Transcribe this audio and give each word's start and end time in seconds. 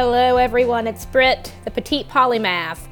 Hello, 0.00 0.36
everyone. 0.36 0.86
It's 0.86 1.04
Britt, 1.04 1.52
the 1.64 1.72
Petite 1.72 2.08
Polymath. 2.08 2.86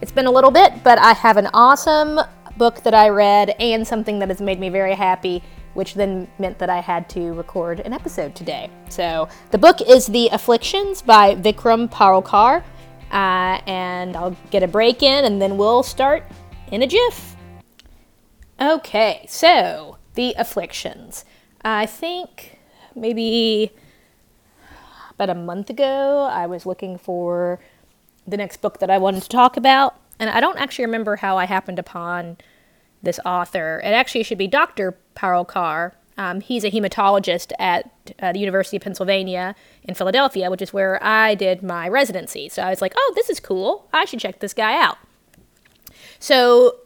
It's 0.00 0.12
been 0.12 0.26
a 0.26 0.30
little 0.30 0.52
bit, 0.52 0.84
but 0.84 0.96
I 0.96 1.12
have 1.12 1.36
an 1.36 1.48
awesome 1.52 2.20
book 2.56 2.84
that 2.84 2.94
I 2.94 3.08
read 3.08 3.56
and 3.58 3.84
something 3.84 4.20
that 4.20 4.28
has 4.28 4.40
made 4.40 4.60
me 4.60 4.68
very 4.68 4.94
happy, 4.94 5.42
which 5.74 5.94
then 5.94 6.28
meant 6.38 6.60
that 6.60 6.70
I 6.70 6.78
had 6.78 7.08
to 7.08 7.32
record 7.32 7.80
an 7.80 7.92
episode 7.92 8.36
today. 8.36 8.70
So, 8.90 9.28
the 9.50 9.58
book 9.58 9.80
is 9.80 10.06
The 10.06 10.28
Afflictions 10.28 11.02
by 11.02 11.34
Vikram 11.34 11.90
Paralkar, 11.90 12.62
uh, 13.10 13.60
and 13.66 14.16
I'll 14.16 14.36
get 14.52 14.62
a 14.62 14.68
break 14.68 15.02
in 15.02 15.24
and 15.24 15.42
then 15.42 15.56
we'll 15.56 15.82
start 15.82 16.22
in 16.70 16.82
a 16.82 16.86
jiff. 16.86 17.34
Okay, 18.60 19.26
so 19.28 19.98
The 20.14 20.32
Afflictions. 20.38 21.24
I 21.64 21.86
think 21.86 22.60
maybe 22.94 23.72
about 25.22 25.36
a 25.36 25.38
month 25.38 25.70
ago, 25.70 26.28
I 26.30 26.46
was 26.46 26.66
looking 26.66 26.98
for 26.98 27.60
the 28.26 28.36
next 28.36 28.60
book 28.60 28.80
that 28.80 28.90
I 28.90 28.98
wanted 28.98 29.22
to 29.22 29.28
talk 29.28 29.56
about. 29.56 29.94
And 30.18 30.28
I 30.28 30.40
don't 30.40 30.58
actually 30.58 30.86
remember 30.86 31.16
how 31.16 31.38
I 31.38 31.44
happened 31.44 31.78
upon 31.78 32.38
this 33.02 33.20
author. 33.24 33.80
It 33.84 33.88
actually 33.88 34.24
should 34.24 34.38
be 34.38 34.48
Dr. 34.48 34.98
Paralkar. 35.14 35.92
Um, 36.18 36.40
he's 36.40 36.64
a 36.64 36.70
hematologist 36.70 37.52
at 37.58 37.90
uh, 38.20 38.32
the 38.32 38.38
University 38.40 38.76
of 38.76 38.82
Pennsylvania 38.82 39.54
in 39.84 39.94
Philadelphia, 39.94 40.50
which 40.50 40.60
is 40.60 40.72
where 40.72 41.02
I 41.02 41.34
did 41.34 41.62
my 41.62 41.88
residency. 41.88 42.48
So 42.48 42.62
I 42.62 42.70
was 42.70 42.82
like, 42.82 42.92
oh, 42.96 43.12
this 43.14 43.30
is 43.30 43.40
cool. 43.40 43.88
I 43.92 44.04
should 44.04 44.20
check 44.20 44.40
this 44.40 44.52
guy 44.52 44.80
out. 44.80 44.98
So 46.18 46.80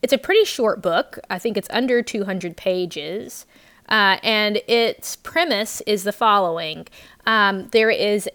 it's 0.00 0.12
a 0.12 0.18
pretty 0.18 0.44
short 0.44 0.80
book. 0.80 1.18
I 1.28 1.38
think 1.38 1.56
it's 1.56 1.68
under 1.70 2.02
200 2.02 2.56
pages. 2.56 3.46
Uh, 3.90 4.18
and 4.22 4.62
its 4.68 5.16
premise 5.16 5.80
is 5.82 6.04
the 6.04 6.12
following 6.12 6.86
um, 7.26 7.68
there 7.72 7.90
is 7.90 8.28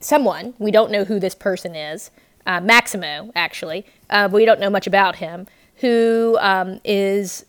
someone, 0.00 0.54
we 0.58 0.70
don't 0.70 0.90
know 0.90 1.04
who 1.04 1.18
this 1.18 1.34
person 1.34 1.74
is, 1.74 2.10
uh, 2.46 2.60
Maximo, 2.60 3.32
actually, 3.34 3.84
uh, 4.08 4.28
we 4.30 4.44
don't 4.44 4.60
know 4.60 4.70
much 4.70 4.86
about 4.86 5.16
him, 5.16 5.46
who 5.76 6.38
um, 6.40 6.80
is 6.84 7.44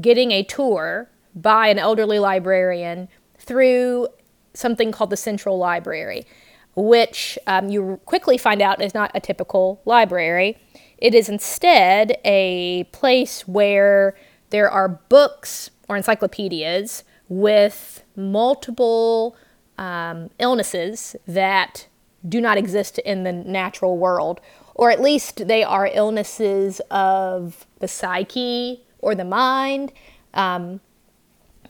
getting 0.00 0.32
a 0.32 0.42
tour 0.42 1.08
by 1.34 1.68
an 1.68 1.78
elderly 1.78 2.18
librarian 2.18 3.08
through 3.38 4.08
something 4.52 4.90
called 4.90 5.10
the 5.10 5.16
Central 5.16 5.58
Library, 5.58 6.26
which 6.74 7.38
um, 7.46 7.68
you 7.68 8.00
quickly 8.04 8.36
find 8.36 8.60
out 8.60 8.82
is 8.82 8.94
not 8.94 9.10
a 9.14 9.20
typical 9.20 9.80
library. 9.84 10.58
It 10.98 11.14
is 11.14 11.28
instead 11.28 12.18
a 12.24 12.84
place 12.92 13.46
where 13.46 14.16
there 14.50 14.70
are 14.70 14.88
books 14.88 15.70
or 15.88 15.96
encyclopedias 15.96 17.04
with 17.28 18.02
multiple 18.14 19.36
um, 19.78 20.30
illnesses 20.38 21.16
that 21.26 21.86
do 22.28 22.40
not 22.40 22.56
exist 22.56 22.98
in 22.98 23.24
the 23.24 23.32
natural 23.32 23.98
world, 23.98 24.40
or 24.74 24.90
at 24.90 25.00
least 25.00 25.46
they 25.46 25.62
are 25.62 25.88
illnesses 25.92 26.80
of 26.90 27.66
the 27.80 27.88
psyche 27.88 28.82
or 28.98 29.14
the 29.14 29.24
mind 29.24 29.92
um, 30.34 30.80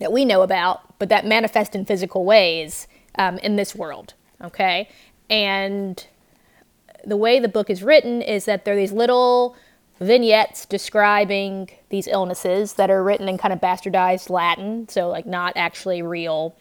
that 0.01 0.13
we 0.13 0.25
know 0.25 0.43
about, 0.43 0.99
but 0.99 1.09
that 1.09 1.27
manifest 1.27 1.75
in 1.75 1.85
physical 1.85 2.25
ways 2.25 2.87
um, 3.19 3.39
in 3.39 3.57
this 3.57 3.75
world. 3.75 4.15
Okay? 4.43 4.89
And 5.29 6.07
the 7.05 7.17
way 7.17 7.39
the 7.39 7.49
book 7.49 7.71
is 7.71 7.83
written 7.83 8.23
is 8.23 8.45
that 8.45 8.65
there 8.65 8.75
are 8.75 8.77
these 8.77 8.93
little 8.93 9.57
vignettes 10.01 10.67
describing 10.67 11.71
these 11.89 12.07
illnesses 12.07 12.75
that 12.75 12.91
are 12.91 13.03
written 13.03 13.29
in 13.29 13.39
kind 13.39 13.53
of 13.53 13.61
bastardized 13.61 14.31
Latin, 14.31 14.89
so 14.89 15.09
like 15.09 15.27
not 15.27 15.53
actually 15.57 16.03
real 16.03 16.55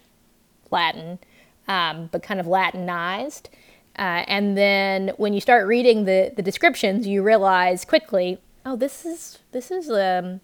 Latin, 0.71 1.19
um, 1.67 2.09
but 2.11 2.23
kind 2.23 2.39
of 2.39 2.47
Latinized. 2.47 3.49
Uh, 3.97 4.23
and 4.27 4.57
then 4.57 5.09
when 5.17 5.33
you 5.33 5.39
start 5.39 5.67
reading 5.67 6.05
the, 6.05 6.31
the 6.35 6.41
descriptions, 6.41 7.07
you 7.07 7.23
realize 7.23 7.85
quickly, 7.85 8.39
oh, 8.65 8.75
this 8.75 9.05
is 9.05 9.39
this 9.51 9.71
is 9.71 9.89
um, 9.89 10.41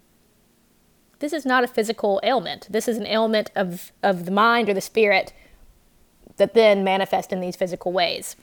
this 1.18 1.32
is 1.32 1.44
not 1.44 1.62
a 1.62 1.68
physical 1.68 2.20
ailment. 2.22 2.66
This 2.70 2.88
is 2.88 2.96
an 2.96 3.06
ailment 3.06 3.50
of 3.54 3.92
of 4.02 4.24
the 4.24 4.30
mind 4.30 4.68
or 4.68 4.74
the 4.74 4.80
spirit 4.80 5.32
that 6.38 6.54
then 6.54 6.82
manifest 6.82 7.32
in 7.32 7.40
these 7.40 7.56
physical 7.56 7.92
ways. 7.92 8.36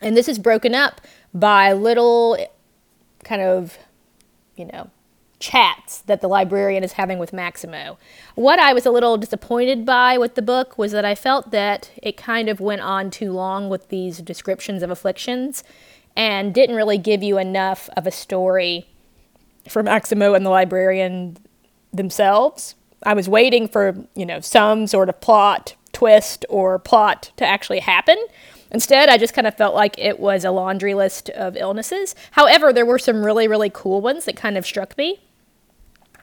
And 0.00 0.16
this 0.16 0.28
is 0.28 0.38
broken 0.38 0.74
up 0.74 1.00
by 1.32 1.72
little 1.72 2.38
kind 3.24 3.42
of, 3.42 3.78
you 4.56 4.66
know, 4.66 4.90
chats 5.40 5.98
that 6.02 6.20
the 6.20 6.28
librarian 6.28 6.84
is 6.84 6.92
having 6.92 7.18
with 7.18 7.32
Maximo. 7.32 7.98
What 8.34 8.58
I 8.58 8.72
was 8.72 8.86
a 8.86 8.90
little 8.90 9.16
disappointed 9.16 9.84
by 9.84 10.16
with 10.16 10.36
the 10.36 10.42
book 10.42 10.78
was 10.78 10.92
that 10.92 11.04
I 11.04 11.14
felt 11.14 11.50
that 11.50 11.90
it 12.02 12.16
kind 12.16 12.48
of 12.48 12.60
went 12.60 12.80
on 12.80 13.10
too 13.10 13.32
long 13.32 13.68
with 13.68 13.88
these 13.88 14.18
descriptions 14.18 14.82
of 14.82 14.90
afflictions 14.90 15.64
and 16.16 16.54
didn't 16.54 16.76
really 16.76 16.98
give 16.98 17.22
you 17.22 17.38
enough 17.38 17.90
of 17.96 18.06
a 18.06 18.10
story 18.10 18.86
for 19.68 19.82
Maximo 19.82 20.34
and 20.34 20.46
the 20.46 20.50
librarian 20.50 21.36
themselves. 21.92 22.74
I 23.04 23.14
was 23.14 23.28
waiting 23.28 23.68
for, 23.68 23.94
you 24.14 24.24
know, 24.24 24.40
some 24.40 24.86
sort 24.86 25.08
of 25.08 25.20
plot 25.20 25.74
twist 25.92 26.44
or 26.48 26.78
plot 26.78 27.32
to 27.36 27.46
actually 27.46 27.80
happen. 27.80 28.16
Instead, 28.74 29.08
I 29.08 29.18
just 29.18 29.34
kind 29.34 29.46
of 29.46 29.54
felt 29.54 29.76
like 29.76 29.96
it 29.98 30.18
was 30.18 30.44
a 30.44 30.50
laundry 30.50 30.94
list 30.94 31.30
of 31.30 31.56
illnesses. 31.56 32.16
However, 32.32 32.72
there 32.72 32.84
were 32.84 32.98
some 32.98 33.24
really, 33.24 33.46
really 33.46 33.70
cool 33.72 34.00
ones 34.00 34.24
that 34.24 34.34
kind 34.34 34.58
of 34.58 34.66
struck 34.66 34.98
me. 34.98 35.20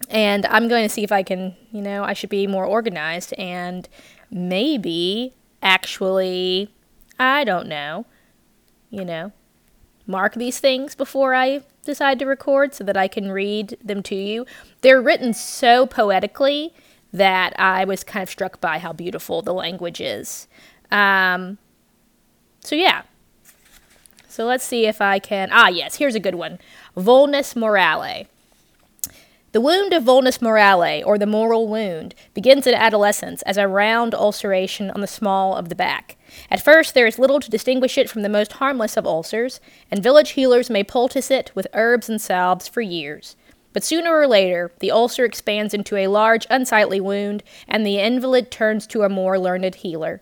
And 0.09 0.45
I'm 0.47 0.67
going 0.67 0.83
to 0.83 0.89
see 0.89 1.05
if 1.05 1.13
I 1.13 1.23
can, 1.23 1.55
you 1.71 1.81
know, 1.81 2.03
I 2.03 2.11
should 2.11 2.29
be 2.29 2.47
more 2.47 2.65
organized 2.65 3.33
and 3.37 3.87
maybe 4.29 5.33
actually, 5.63 6.73
I 7.17 7.45
don't 7.45 7.67
know, 7.67 8.05
you 8.89 9.05
know, 9.05 9.31
mark 10.05 10.33
these 10.33 10.59
things 10.59 10.93
before 10.93 11.33
I 11.33 11.61
decide 11.85 12.19
to 12.19 12.25
record 12.25 12.75
so 12.75 12.83
that 12.83 12.97
I 12.97 13.07
can 13.07 13.31
read 13.31 13.77
them 13.81 14.03
to 14.03 14.15
you. 14.15 14.45
They're 14.81 15.01
written 15.01 15.33
so 15.33 15.85
poetically 15.85 16.73
that 17.13 17.57
I 17.57 17.85
was 17.85 18.03
kind 18.03 18.23
of 18.23 18.29
struck 18.29 18.59
by 18.59 18.77
how 18.77 18.91
beautiful 18.91 19.41
the 19.41 19.53
language 19.53 20.01
is. 20.01 20.49
Um, 20.91 21.57
so 22.63 22.75
yeah. 22.75 23.03
So 24.27 24.45
let's 24.45 24.63
see 24.63 24.85
if 24.85 25.01
I 25.01 25.19
can. 25.19 25.49
Ah, 25.51 25.67
yes, 25.67 25.95
here's 25.95 26.15
a 26.15 26.19
good 26.19 26.35
one 26.35 26.59
Vulnus 26.95 27.55
morale. 27.55 28.25
The 29.53 29.59
wound 29.59 29.91
of 29.91 30.03
vulnus 30.03 30.41
morale, 30.41 31.03
or 31.05 31.17
the 31.17 31.25
moral 31.25 31.67
wound, 31.67 32.15
begins 32.33 32.65
in 32.65 32.73
adolescence 32.73 33.41
as 33.41 33.57
a 33.57 33.67
round 33.67 34.15
ulceration 34.15 34.89
on 34.91 35.01
the 35.01 35.07
small 35.07 35.57
of 35.57 35.67
the 35.67 35.75
back. 35.75 36.15
At 36.49 36.63
first, 36.63 36.93
there 36.93 37.05
is 37.05 37.19
little 37.19 37.41
to 37.41 37.49
distinguish 37.49 37.97
it 37.97 38.09
from 38.09 38.21
the 38.21 38.29
most 38.29 38.53
harmless 38.53 38.95
of 38.95 39.05
ulcers, 39.05 39.59
and 39.91 40.01
village 40.01 40.31
healers 40.31 40.69
may 40.69 40.85
poultice 40.85 41.29
it 41.29 41.51
with 41.53 41.67
herbs 41.73 42.07
and 42.07 42.21
salves 42.21 42.69
for 42.69 42.79
years. 42.79 43.35
But 43.73 43.83
sooner 43.83 44.15
or 44.15 44.25
later, 44.25 44.71
the 44.79 44.91
ulcer 44.91 45.25
expands 45.25 45.73
into 45.73 45.97
a 45.97 46.07
large, 46.07 46.47
unsightly 46.49 47.01
wound, 47.01 47.43
and 47.67 47.85
the 47.85 47.99
invalid 47.99 48.51
turns 48.51 48.87
to 48.87 49.03
a 49.03 49.09
more 49.09 49.37
learned 49.37 49.75
healer. 49.75 50.21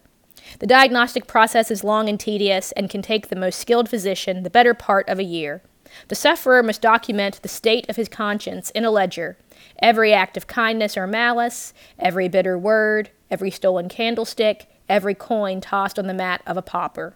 The 0.58 0.68
diagnostic 0.68 1.28
process 1.28 1.70
is 1.70 1.84
long 1.84 2.10
and 2.10 2.20
tedious 2.20 2.72
and 2.72 2.90
can 2.90 3.02
take 3.02 3.30
the 3.30 3.36
most 3.36 3.60
skilled 3.60 3.90
physician 3.90 4.44
the 4.44 4.50
better 4.50 4.74
part 4.74 5.08
of 5.08 5.20
a 5.20 5.24
year. 5.24 5.62
The 6.08 6.16
sufferer 6.16 6.64
must 6.64 6.82
document 6.82 7.42
the 7.42 7.48
state 7.48 7.88
of 7.90 7.96
his 7.96 8.10
conscience 8.10 8.70
in 8.72 8.86
a 8.86 8.92
ledger 8.92 9.38
every 9.82 10.14
act 10.14 10.38
of 10.38 10.48
kindness 10.48 10.98
or 10.98 11.06
malice, 11.06 11.74
every 11.98 12.28
bitter 12.28 12.58
word, 12.58 13.10
every 13.30 13.52
stolen 13.52 13.90
candlestick, 13.90 14.68
every 14.88 15.14
coin 15.14 15.62
tossed 15.62 16.00
on 16.00 16.08
the 16.08 16.14
mat 16.14 16.42
of 16.46 16.58
a 16.58 16.62
pauper. 16.62 17.16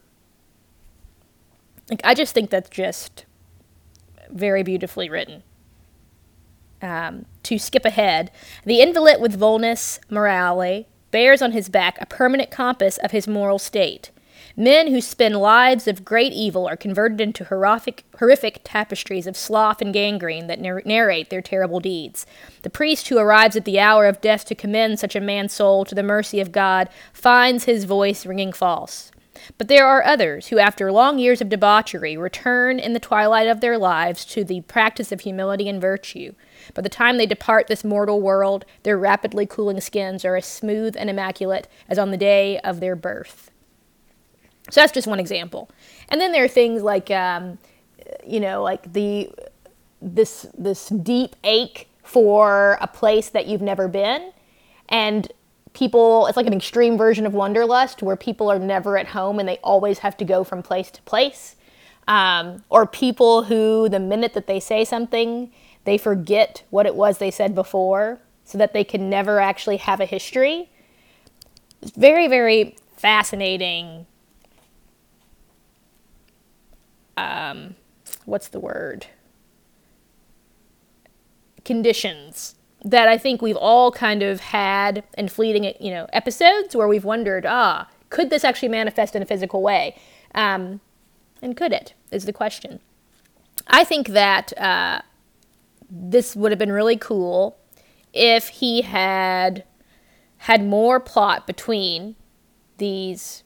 Like, 1.90 2.02
I 2.04 2.14
just 2.14 2.34
think 2.34 2.50
that's 2.50 2.70
just 2.70 3.26
very 4.30 4.64
beautifully 4.64 5.10
written. 5.10 5.44
Um, 6.82 7.26
to 7.44 7.58
skip 7.58 7.86
ahead, 7.86 8.32
the 8.66 8.82
invalid 8.82 9.22
with 9.22 9.38
vulnus 9.38 10.00
morale 10.10 10.86
bears 11.14 11.42
on 11.42 11.54
his 11.54 11.70
back 11.70 11.98
a 12.02 12.06
permanent 12.06 12.52
compass 12.52 12.98
of 12.98 13.12
his 13.12 13.30
moral 13.30 13.60
state. 13.60 14.12
Men 14.58 14.88
who 14.88 15.00
spend 15.00 15.38
lives 15.38 15.88
of 15.88 16.04
great 16.04 16.34
evil 16.34 16.68
are 16.68 16.76
converted 16.76 17.22
into 17.22 17.46
horrific, 17.46 18.04
horrific 18.20 18.60
tapestries 18.64 19.26
of 19.26 19.38
sloth 19.38 19.82
and 19.82 19.94
gangrene 19.94 20.48
that 20.48 20.60
narrate 20.60 21.30
their 21.30 21.42
terrible 21.42 21.80
deeds. 21.80 22.26
The 22.62 22.70
priest 22.70 23.08
who 23.08 23.18
arrives 23.18 23.56
at 23.56 23.66
the 23.66 23.80
hour 23.80 24.06
of 24.06 24.22
death 24.22 24.46
to 24.46 24.56
commend 24.56 25.00
such 25.00 25.16
a 25.16 25.22
man's 25.22 25.54
soul 25.54 25.86
to 25.86 25.96
the 25.96 26.04
mercy 26.04 26.40
of 26.40 26.52
God 26.52 26.90
finds 27.14 27.64
his 27.64 27.86
voice 27.86 28.26
ringing 28.26 28.52
false. 28.52 29.12
But 29.58 29.68
there 29.68 29.86
are 29.86 30.04
others 30.04 30.48
who, 30.48 30.60
after 30.60 30.92
long 30.92 31.20
years 31.20 31.42
of 31.42 31.50
debauchery, 31.50 32.16
return 32.18 32.80
in 32.80 32.94
the 32.94 33.00
twilight 33.00 33.48
of 33.48 33.62
their 33.62 33.78
lives 33.78 34.26
to 34.26 34.44
the 34.44 34.62
practice 34.62 35.12
of 35.12 35.22
humility 35.22 35.68
and 35.68 35.82
virtue. 35.82 36.34
By 36.74 36.82
the 36.82 36.90
time 36.90 37.18
they 37.18 37.26
depart 37.26 37.68
this 37.68 37.84
mortal 37.84 38.22
world, 38.22 38.66
their 38.84 38.98
rapidly 38.98 39.46
cooling 39.46 39.82
skins 39.82 40.24
are 40.24 40.36
as 40.36 40.46
smooth 40.46 40.96
and 40.98 41.10
immaculate 41.10 41.68
as 41.90 42.00
on 42.00 42.12
the 42.12 42.18
day 42.18 42.60
of 42.60 42.80
their 42.80 42.96
birth. 42.96 43.52
So 44.70 44.82
that's 44.82 44.94
just 44.94 45.08
one 45.08 45.20
example. 45.20 45.70
And 46.10 46.22
then 46.22 46.32
there 46.32 46.46
are 46.46 46.50
things 46.50 46.84
like, 46.84 47.12
um, 47.12 47.58
you 48.26 48.40
know, 48.40 48.64
like 48.64 48.94
the 48.94 49.30
this 50.02 50.46
this 50.58 50.90
deep 50.90 51.36
ache 51.44 51.88
for 52.04 52.78
a 52.82 52.88
place 52.88 53.30
that 53.30 53.48
you've 53.48 53.62
never 53.62 53.88
been, 53.88 54.32
and 54.90 55.32
people 55.74 56.28
it's 56.28 56.38
like 56.38 56.48
an 56.48 56.54
extreme 56.54 56.98
version 56.98 57.26
of 57.26 57.34
wanderlust 57.34 58.04
where 58.04 58.16
people 58.16 58.52
are 58.52 58.60
never 58.60 58.98
at 58.98 59.08
home 59.08 59.40
and 59.40 59.48
they 59.48 59.58
always 59.64 60.00
have 60.00 60.16
to 60.18 60.26
go 60.26 60.44
from 60.44 60.64
place 60.64 60.92
to 60.92 61.02
place. 61.04 61.56
Um, 62.08 62.64
or 62.70 62.86
people 62.86 63.44
who 63.44 63.88
the 63.88 64.00
minute 64.00 64.34
that 64.34 64.48
they 64.48 64.60
say 64.60 64.84
something 64.84 65.52
they 65.86 65.98
forget 65.98 66.64
what 66.70 66.86
it 66.86 66.96
was 66.96 67.18
they 67.18 67.32
said 67.32 67.56
before 67.56 68.20
so 68.46 68.58
that 68.58 68.74
they 68.74 68.84
can 68.84 69.10
never 69.10 69.40
actually 69.40 69.78
have 69.78 70.00
a 70.02 70.06
history. 70.06 70.70
It's 71.82 71.92
very 71.92 72.28
very 72.28 72.76
fascinating 72.98 74.06
um, 77.18 77.76
what's 78.26 78.48
the 78.48 78.60
word? 78.60 79.08
Conditions 81.64 82.56
that 82.84 83.08
I 83.08 83.18
think 83.18 83.42
we've 83.42 83.58
all 83.58 83.92
kind 83.92 84.22
of 84.22 84.40
had 84.40 85.04
in 85.18 85.30
fleeting, 85.30 85.74
you 85.80 85.92
know, 85.92 86.08
episodes 86.12 86.76
where 86.76 86.88
we've 86.88 87.06
wondered, 87.06 87.46
ah, 87.46 87.88
could 88.10 88.30
this 88.30 88.44
actually 88.44 88.70
manifest 88.70 89.16
in 89.16 89.22
a 89.22 89.26
physical 89.26 89.62
way? 89.62 89.96
Um, 90.36 90.82
and 91.42 91.56
could 91.56 91.72
it? 91.72 91.94
Is 92.12 92.26
the 92.26 92.34
question. 92.34 92.80
I 93.68 93.84
think 93.84 94.10
that 94.10 94.58
uh, 94.58 95.02
this 95.90 96.36
would 96.36 96.52
have 96.52 96.60
been 96.60 96.72
really 96.72 96.98
cool 96.98 97.58
if 98.14 98.50
he 98.50 98.82
had 98.82 99.64
had 100.38 100.66
more 100.66 101.00
plot 101.00 101.48
between 101.48 102.16
these 102.78 103.44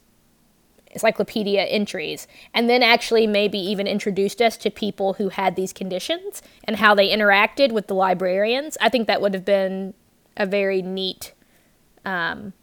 encyclopedia 0.98 1.64
entries 1.64 2.28
and 2.54 2.70
then 2.70 2.82
actually 2.82 3.28
maybe 3.28 3.60
even 3.60 3.88
introduced 3.88 4.42
us 4.42 4.58
to 4.58 4.72
people 4.72 5.14
who 5.14 5.30
had 5.30 5.56
these 5.56 5.72
conditions 5.72 6.42
and 6.64 6.78
how 6.78 6.96
they 6.96 7.10
interacted 7.10 7.72
with 7.72 7.88
the 7.88 7.94
librarians. 7.94 8.78
I 8.82 8.90
think 8.90 9.08
that 9.08 9.22
would 9.22 9.34
have 9.34 9.46
been 9.46 9.94
a 10.36 10.46
very 10.46 10.82
neat 10.82 11.34
um, 12.06 12.54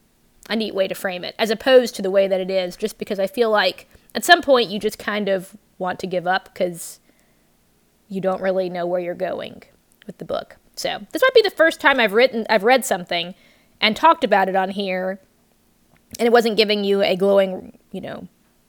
a 0.48 0.56
neat 0.56 0.74
way 0.74 0.86
to 0.88 0.94
frame 0.94 1.24
it 1.24 1.34
as 1.38 1.50
opposed 1.50 1.94
to 1.94 2.02
the 2.02 2.10
way 2.10 2.28
that 2.28 2.40
it 2.40 2.50
is 2.50 2.76
just 2.76 2.98
because 2.98 3.18
i 3.18 3.26
feel 3.26 3.50
like 3.50 3.88
at 4.14 4.24
some 4.24 4.42
point 4.42 4.68
you 4.68 4.78
just 4.78 4.98
kind 4.98 5.28
of 5.28 5.56
want 5.78 5.98
to 5.98 6.06
give 6.06 6.26
up 6.26 6.52
because 6.52 7.00
you 8.08 8.20
don't 8.20 8.42
really 8.42 8.68
know 8.68 8.86
where 8.86 9.00
you're 9.00 9.14
going 9.14 9.62
with 10.06 10.18
the 10.18 10.24
book. 10.24 10.56
So 10.76 11.00
this 11.12 11.22
might 11.22 11.34
be 11.34 11.42
the 11.42 11.50
first 11.50 11.80
time 11.80 12.00
i've 12.00 12.12
written 12.12 12.46
i've 12.50 12.64
read 12.64 12.84
something 12.84 13.34
and 13.80 13.96
talked 13.96 14.24
about 14.24 14.48
it 14.48 14.56
on 14.56 14.70
here 14.70 15.20
and 16.18 16.26
it 16.26 16.32
wasn't 16.32 16.56
giving 16.56 16.84
you 16.84 17.02
a 17.02 17.16
glowing, 17.16 17.78
you 17.90 18.00
know, 18.00 18.28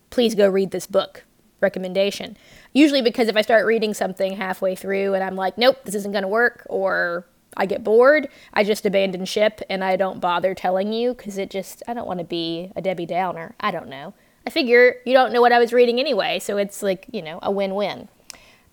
please 0.10 0.36
go 0.36 0.50
read 0.50 0.72
this 0.72 0.88
book 0.88 1.24
recommendation. 1.62 2.38
Usually 2.74 3.02
because 3.02 3.28
if 3.28 3.36
I 3.36 3.42
start 3.42 3.66
reading 3.66 3.94
something 3.94 4.36
halfway 4.36 4.76
through 4.76 5.14
and 5.14 5.24
I'm 5.24 5.36
like, 5.36 5.58
nope, 5.58 5.84
this 5.84 5.96
isn't 5.96 6.12
going 6.12 6.24
to 6.24 6.28
work, 6.28 6.66
or 6.70 7.26
I 7.58 7.66
get 7.66 7.84
bored, 7.84 8.28
I 8.54 8.64
just 8.64 8.86
abandon 8.86 9.26
ship 9.26 9.62
and 9.70 9.84
I 9.84 9.96
don't 9.96 10.20
bother 10.20 10.54
telling 10.54 10.94
you 10.94 11.14
because 11.14 11.38
it 11.38 11.50
just, 11.50 11.82
I 11.88 11.94
don't 11.94 12.08
want 12.08 12.20
to 12.20 12.26
be 12.26 12.72
a 12.76 12.82
Debbie 12.82 13.06
Downer. 13.06 13.56
I 13.60 13.72
don't 13.72 13.88
know. 13.88 14.14
I 14.46 14.50
figure 14.50 14.98
you 15.06 15.14
don't 15.14 15.34
know 15.34 15.42
what 15.42 15.54
I 15.54 15.60
was 15.60 15.74
reading 15.74 16.00
anyway, 16.00 16.40
so 16.40 16.58
it's 16.58 16.84
like, 16.84 17.08
you 17.12 17.22
know, 17.22 17.40
a 17.42 17.52
win 17.52 17.74
win. 17.74 18.10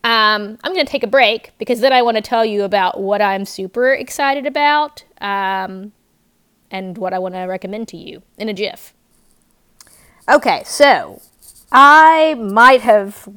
Um, 0.05 0.59
I'm 0.65 0.75
going 0.75 0.85
to 0.85 0.91
take 0.91 1.05
a 1.05 1.09
break 1.09 1.53
because 1.59 1.81
then 1.81 1.93
I 1.93 2.03
want 2.03 2.17
to 2.17 2.23
tell 2.23 2.45
you 2.45 2.65
about 2.65 3.01
what 3.01 3.23
I'm 3.23 3.45
super 3.45 3.93
excited 3.93 4.47
about. 4.47 5.05
Um, 5.21 5.93
and 6.73 6.99
what 6.99 7.15
I 7.15 7.21
want 7.21 7.35
to 7.35 7.43
recommend 7.43 7.87
to 7.89 7.97
you 7.97 8.23
in 8.37 8.49
a 8.49 8.55
jiff. 8.55 8.95
Okay, 10.29 10.63
so 10.65 11.21
I 11.71 12.35
might 12.35 12.81
have 12.81 13.29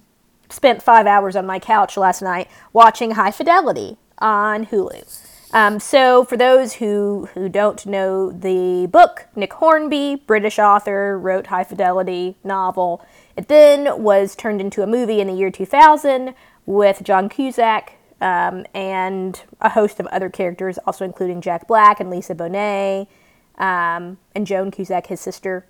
spent 0.49 0.81
five 0.81 1.05
hours 1.05 1.35
on 1.35 1.45
my 1.45 1.59
couch 1.59 1.97
last 1.97 2.21
night 2.21 2.49
watching 2.73 3.11
High 3.11 3.31
Fidelity 3.31 3.97
on 4.17 4.67
Hulu. 4.67 5.21
Um, 5.53 5.79
so, 5.79 6.25
for 6.25 6.35
those 6.35 6.73
who, 6.73 7.29
who 7.33 7.47
don't 7.47 7.85
know 7.85 8.31
the 8.31 8.87
book, 8.87 9.27
Nick 9.35 9.53
Hornby, 9.53 10.23
British 10.27 10.59
author, 10.59 11.17
wrote 11.17 11.47
High 11.47 11.63
Fidelity 11.63 12.35
novel. 12.43 13.05
It 13.37 13.47
then 13.47 14.03
was 14.03 14.35
turned 14.35 14.59
into 14.59 14.81
a 14.81 14.87
movie 14.87 15.21
in 15.21 15.27
the 15.27 15.33
year 15.33 15.51
2000 15.51 16.33
with 16.65 17.03
John 17.03 17.29
Cusack 17.29 17.97
um, 18.19 18.65
and 18.73 19.41
a 19.61 19.69
host 19.69 19.99
of 19.99 20.07
other 20.07 20.29
characters, 20.29 20.77
also 20.85 21.05
including 21.05 21.41
Jack 21.41 21.67
Black 21.67 21.99
and 21.99 22.09
Lisa 22.09 22.35
Bonet 22.35 23.07
um, 23.57 24.17
and 24.33 24.45
Joan 24.45 24.71
Cusack, 24.71 25.07
his 25.07 25.21
sister. 25.21 25.65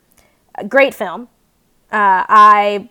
A 0.55 0.65
great 0.65 0.93
film. 0.93 1.29
Uh, 1.91 2.25
I 2.27 2.89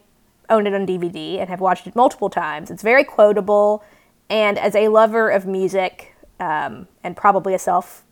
own 0.48 0.66
it 0.66 0.74
on 0.74 0.86
DVD 0.86 1.38
and 1.38 1.48
have 1.48 1.60
watched 1.60 1.86
it 1.86 1.96
multiple 1.96 2.30
times. 2.30 2.70
It's 2.70 2.82
very 2.82 3.04
quotable, 3.04 3.82
and 4.28 4.58
as 4.58 4.74
a 4.74 4.88
lover 4.88 5.30
of 5.30 5.46
music 5.46 6.14
um, 6.40 6.88
and 7.02 7.16
probably 7.16 7.54
a 7.54 7.58
self, 7.58 8.04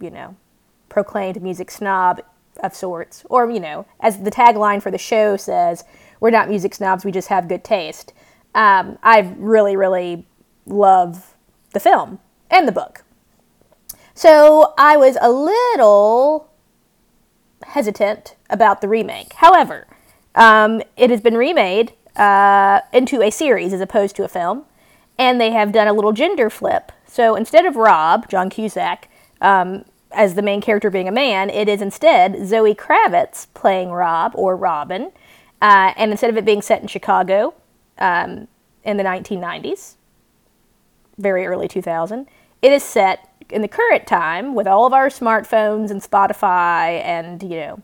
you 0.00 0.10
know, 0.10 0.36
proclaimed 0.88 1.42
music 1.42 1.70
snob 1.70 2.22
of 2.62 2.74
sorts, 2.74 3.24
or 3.30 3.50
you 3.50 3.60
know, 3.60 3.86
as 4.00 4.22
the 4.22 4.30
tagline 4.30 4.82
for 4.82 4.90
the 4.90 4.98
show 4.98 5.36
says, 5.36 5.84
"We're 6.20 6.30
not 6.30 6.48
music 6.48 6.74
snobs; 6.74 7.04
we 7.04 7.12
just 7.12 7.28
have 7.28 7.48
good 7.48 7.64
taste." 7.64 8.12
Um, 8.54 8.98
I 9.02 9.34
really, 9.38 9.76
really 9.76 10.26
love 10.66 11.36
the 11.72 11.80
film 11.80 12.18
and 12.50 12.66
the 12.66 12.72
book. 12.72 13.04
So 14.18 14.74
I 14.76 14.96
was 14.96 15.16
a 15.20 15.30
little 15.30 16.50
hesitant 17.62 18.34
about 18.50 18.80
the 18.80 18.88
remake. 18.88 19.34
However, 19.34 19.86
um, 20.34 20.82
it 20.96 21.10
has 21.10 21.20
been 21.20 21.36
remade 21.36 21.92
uh, 22.16 22.80
into 22.92 23.22
a 23.22 23.30
series 23.30 23.72
as 23.72 23.80
opposed 23.80 24.16
to 24.16 24.24
a 24.24 24.28
film, 24.28 24.64
and 25.16 25.40
they 25.40 25.52
have 25.52 25.70
done 25.70 25.86
a 25.86 25.92
little 25.92 26.10
gender 26.10 26.50
flip. 26.50 26.90
So 27.06 27.36
instead 27.36 27.64
of 27.64 27.76
Rob, 27.76 28.28
John 28.28 28.50
Cusack, 28.50 29.08
um, 29.40 29.84
as 30.10 30.34
the 30.34 30.42
main 30.42 30.60
character 30.60 30.90
being 30.90 31.06
a 31.06 31.12
man, 31.12 31.48
it 31.48 31.68
is 31.68 31.80
instead 31.80 32.44
Zoe 32.44 32.74
Kravitz 32.74 33.46
playing 33.54 33.92
Rob 33.92 34.32
or 34.34 34.56
Robin. 34.56 35.12
Uh, 35.62 35.92
and 35.96 36.10
instead 36.10 36.28
of 36.30 36.36
it 36.36 36.44
being 36.44 36.60
set 36.60 36.82
in 36.82 36.88
Chicago 36.88 37.54
um, 37.98 38.48
in 38.82 38.96
the 38.96 39.04
1990s, 39.04 39.94
very 41.16 41.46
early 41.46 41.68
2000, 41.68 42.26
it 42.62 42.72
is 42.72 42.82
set 42.82 43.28
in 43.50 43.62
the 43.62 43.68
current 43.68 44.06
time 44.06 44.54
with 44.54 44.66
all 44.66 44.86
of 44.86 44.92
our 44.92 45.08
smartphones 45.08 45.90
and 45.90 46.02
Spotify 46.02 47.02
and 47.04 47.42
you 47.42 47.60
know 47.60 47.82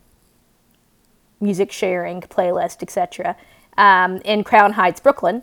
music 1.40 1.72
sharing 1.72 2.20
playlist 2.20 2.82
etc 2.82 3.36
um, 3.76 4.20
in 4.24 4.44
Crown 4.44 4.72
Heights, 4.72 5.00
Brooklyn, 5.00 5.42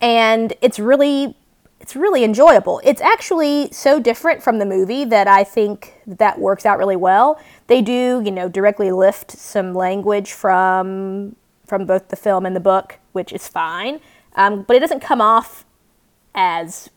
and 0.00 0.52
it's 0.60 0.78
really 0.78 1.36
it's 1.80 1.96
really 1.96 2.22
enjoyable. 2.22 2.80
It's 2.84 3.00
actually 3.00 3.68
so 3.72 3.98
different 3.98 4.40
from 4.40 4.60
the 4.60 4.66
movie 4.66 5.04
that 5.04 5.26
I 5.26 5.42
think 5.42 5.94
that 6.06 6.38
works 6.38 6.64
out 6.64 6.78
really 6.78 6.94
well. 6.94 7.40
They 7.66 7.82
do, 7.82 8.22
you 8.24 8.30
know, 8.30 8.48
directly 8.48 8.92
lift 8.92 9.32
some 9.32 9.74
language 9.74 10.32
from 10.32 11.36
from 11.66 11.86
both 11.86 12.08
the 12.08 12.16
film 12.16 12.46
and 12.46 12.54
the 12.54 12.60
book, 12.60 12.98
which 13.12 13.32
is 13.32 13.48
fine, 13.48 14.00
um, 14.36 14.62
but 14.62 14.76
it 14.76 14.80
doesn't 14.80 15.00
come 15.00 15.20
off 15.20 15.64
as 16.34 16.90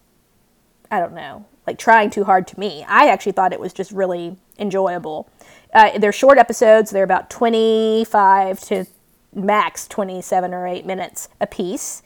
I 0.92 1.00
don't 1.00 1.14
know 1.14 1.46
like 1.68 1.78
trying 1.78 2.10
too 2.10 2.24
hard 2.24 2.48
to 2.48 2.60
me. 2.60 2.86
I 2.88 3.08
actually 3.08 3.32
thought 3.32 3.54
it 3.54 3.60
was 3.60 3.74
just 3.74 3.92
really 3.92 4.38
enjoyable. 4.58 5.30
Uh, 5.74 5.98
they're 5.98 6.12
short 6.12 6.38
episodes, 6.38 6.92
they're 6.92 7.04
about 7.04 7.30
25 7.30 8.60
to 8.62 8.86
max 9.34 9.88
27 9.88 10.54
or 10.54 10.68
8 10.68 10.86
minutes 10.86 11.28
a 11.42 11.48
piece. 11.48 12.02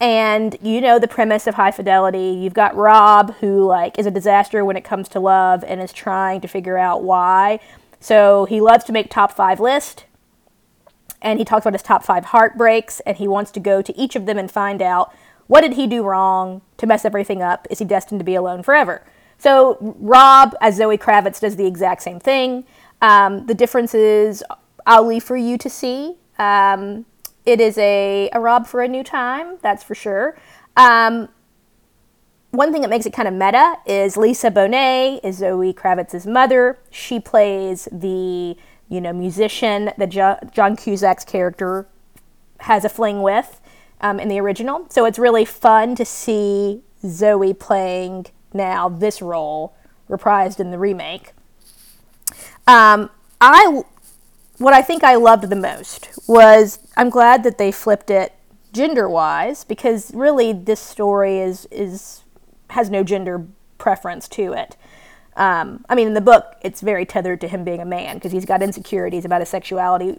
And 0.00 0.56
you 0.62 0.80
know 0.80 0.98
the 0.98 1.06
premise 1.06 1.46
of 1.46 1.54
high 1.54 1.70
fidelity. 1.70 2.36
You've 2.40 2.54
got 2.54 2.74
Rob, 2.74 3.34
who 3.36 3.64
like 3.66 3.98
is 3.98 4.06
a 4.06 4.10
disaster 4.10 4.64
when 4.64 4.76
it 4.76 4.82
comes 4.82 5.08
to 5.10 5.20
love 5.20 5.62
and 5.64 5.80
is 5.80 5.92
trying 5.92 6.40
to 6.40 6.48
figure 6.48 6.76
out 6.76 7.04
why. 7.04 7.60
So 8.00 8.46
he 8.46 8.60
loves 8.60 8.82
to 8.84 8.92
make 8.92 9.10
top 9.10 9.30
five 9.30 9.60
list, 9.60 10.06
and 11.20 11.38
he 11.38 11.44
talks 11.44 11.64
about 11.64 11.74
his 11.74 11.82
top 11.82 12.02
five 12.02 12.26
heartbreaks, 12.26 12.98
and 13.00 13.16
he 13.16 13.28
wants 13.28 13.52
to 13.52 13.60
go 13.60 13.80
to 13.80 13.96
each 13.96 14.16
of 14.16 14.26
them 14.26 14.38
and 14.38 14.50
find 14.50 14.82
out 14.82 15.14
what 15.52 15.60
did 15.60 15.74
he 15.74 15.86
do 15.86 16.02
wrong 16.02 16.62
to 16.78 16.86
mess 16.86 17.04
everything 17.04 17.42
up? 17.42 17.66
Is 17.68 17.78
he 17.78 17.84
destined 17.84 18.20
to 18.20 18.24
be 18.24 18.34
alone 18.34 18.62
forever? 18.62 19.02
So 19.36 19.76
Rob, 19.98 20.56
as 20.62 20.76
Zoe 20.76 20.96
Kravitz, 20.96 21.40
does 21.40 21.56
the 21.56 21.66
exact 21.66 22.00
same 22.00 22.18
thing. 22.18 22.64
Um, 23.02 23.44
the 23.44 23.54
difference 23.54 23.92
is 23.92 24.42
I'll 24.86 25.06
leave 25.06 25.22
for 25.22 25.36
you 25.36 25.58
to 25.58 25.68
see. 25.68 26.16
Um, 26.38 27.04
it 27.44 27.60
is 27.60 27.76
a, 27.76 28.30
a 28.32 28.40
Rob 28.40 28.66
for 28.66 28.80
a 28.80 28.88
new 28.88 29.04
time, 29.04 29.58
that's 29.60 29.82
for 29.82 29.94
sure. 29.94 30.38
Um, 30.78 31.28
one 32.52 32.72
thing 32.72 32.80
that 32.80 32.88
makes 32.88 33.04
it 33.04 33.12
kind 33.12 33.28
of 33.28 33.34
meta 33.34 33.76
is 33.84 34.16
Lisa 34.16 34.50
Bonet 34.50 35.20
is 35.22 35.36
Zoe 35.36 35.74
Kravitz's 35.74 36.26
mother. 36.26 36.78
She 36.90 37.20
plays 37.20 37.88
the 37.92 38.56
you 38.88 39.00
know 39.02 39.12
musician 39.12 39.92
that 39.98 40.08
jo- 40.08 40.38
John 40.50 40.76
Cusack's 40.76 41.26
character 41.26 41.86
has 42.60 42.86
a 42.86 42.88
fling 42.88 43.20
with 43.20 43.60
um, 44.02 44.20
in 44.20 44.28
the 44.28 44.40
original. 44.40 44.86
So 44.90 45.04
it's 45.04 45.18
really 45.18 45.44
fun 45.44 45.94
to 45.96 46.04
see 46.04 46.82
Zoe 47.06 47.54
playing 47.54 48.26
now 48.52 48.88
this 48.88 49.22
role 49.22 49.74
reprised 50.08 50.60
in 50.60 50.70
the 50.70 50.78
remake. 50.78 51.32
Um, 52.66 53.10
I 53.40 53.82
what 54.58 54.74
I 54.74 54.82
think 54.82 55.02
I 55.02 55.16
loved 55.16 55.48
the 55.48 55.56
most 55.56 56.10
was 56.28 56.78
I'm 56.96 57.10
glad 57.10 57.42
that 57.42 57.58
they 57.58 57.72
flipped 57.72 58.10
it 58.10 58.32
gender 58.72 59.08
wise 59.08 59.64
because 59.64 60.12
really 60.14 60.52
this 60.52 60.80
story 60.80 61.38
is 61.38 61.66
is 61.70 62.22
has 62.70 62.90
no 62.90 63.02
gender 63.02 63.46
preference 63.78 64.28
to 64.28 64.52
it. 64.52 64.76
Um, 65.34 65.84
I 65.88 65.94
mean, 65.94 66.08
in 66.08 66.14
the 66.14 66.20
book, 66.20 66.56
it's 66.60 66.80
very 66.80 67.06
tethered 67.06 67.40
to 67.40 67.48
him 67.48 67.64
being 67.64 67.80
a 67.80 67.86
man 67.86 68.16
because 68.16 68.32
he's 68.32 68.44
got 68.44 68.62
insecurities 68.62 69.24
about 69.24 69.40
his 69.40 69.48
sexuality, 69.48 70.18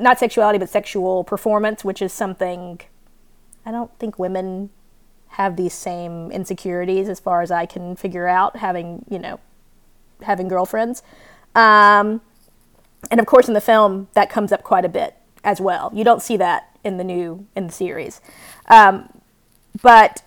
not 0.00 0.18
sexuality, 0.18 0.58
but 0.58 0.68
sexual 0.68 1.24
performance, 1.24 1.84
which 1.84 2.00
is 2.00 2.12
something 2.12 2.80
I 3.66 3.72
don't 3.72 3.90
think 3.98 4.18
women 4.18 4.70
have 5.30 5.56
these 5.56 5.74
same 5.74 6.30
insecurities 6.30 7.08
as 7.08 7.20
far 7.20 7.42
as 7.42 7.50
I 7.50 7.66
can 7.66 7.96
figure 7.96 8.28
out, 8.28 8.56
having, 8.56 9.04
you 9.10 9.18
know, 9.18 9.40
having 10.22 10.48
girlfriends. 10.48 11.02
Um, 11.54 12.20
and 13.10 13.20
of 13.20 13.26
course, 13.26 13.48
in 13.48 13.54
the 13.54 13.60
film, 13.60 14.08
that 14.14 14.30
comes 14.30 14.52
up 14.52 14.62
quite 14.62 14.84
a 14.84 14.88
bit 14.88 15.16
as 15.42 15.60
well. 15.60 15.90
You 15.92 16.04
don't 16.04 16.22
see 16.22 16.36
that 16.38 16.78
in 16.84 16.96
the 16.96 17.04
new, 17.04 17.46
in 17.56 17.66
the 17.66 17.72
series. 17.72 18.20
Um, 18.68 19.08
but 19.82 20.22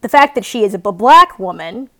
the 0.00 0.08
fact 0.08 0.34
that 0.34 0.44
she 0.44 0.64
is 0.64 0.74
a 0.74 0.78
black 0.78 1.38
woman 1.38 1.90